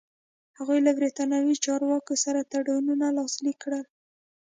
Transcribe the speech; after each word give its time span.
هغوی 0.57 0.79
له 0.85 0.91
برېټانوي 0.97 1.55
چارواکو 1.65 2.13
سره 2.23 2.47
تړونونه 2.51 3.05
لاسلیک 3.17 3.57
کړل. 3.63 3.85